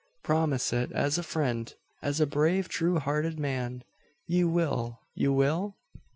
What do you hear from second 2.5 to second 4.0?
true hearted man!